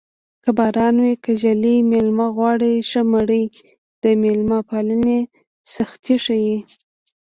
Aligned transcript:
که 0.43 0.49
باران 0.57 0.95
وي 1.03 1.13
که 1.23 1.31
ږلۍ 1.41 1.77
مېلمه 1.91 2.27
غواړي 2.35 2.73
ښه 2.89 3.01
مړۍ 3.11 3.43
د 4.03 4.05
مېلمه 4.21 4.59
پالنې 4.69 5.19
سختي 5.73 6.15
ښيي 6.25 6.57